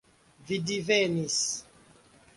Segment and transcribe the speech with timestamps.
[0.51, 1.39] Vi divenis.